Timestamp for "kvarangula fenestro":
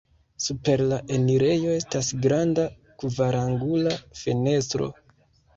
3.05-4.91